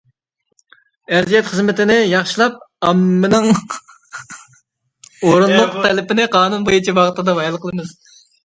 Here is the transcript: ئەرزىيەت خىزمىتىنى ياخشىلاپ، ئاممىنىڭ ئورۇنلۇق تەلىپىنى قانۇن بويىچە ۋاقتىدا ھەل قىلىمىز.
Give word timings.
ئەرزىيەت 1.17 1.49
خىزمىتىنى 1.49 1.97
ياخشىلاپ، 2.13 2.57
ئاممىنىڭ 2.87 3.45
ئورۇنلۇق 3.53 5.79
تەلىپىنى 5.87 6.27
قانۇن 6.39 6.67
بويىچە 6.71 6.97
ۋاقتىدا 7.03 7.39
ھەل 7.45 7.61
قىلىمىز. 7.69 7.95